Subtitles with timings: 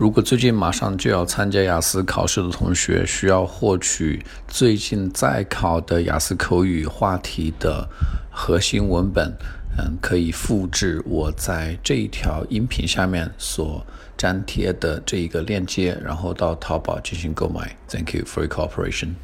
[0.00, 7.86] 如果最近马上就要参加雅思考试的同学，需要获取最近在考的雅思口语话题的
[8.30, 9.30] 核心文本，
[9.76, 13.84] 嗯，可以复制我在这一条音频下面所
[14.16, 17.76] 粘贴的这一个链接，然后到淘宝进行购买。
[17.86, 19.16] Thank you for your cooperation.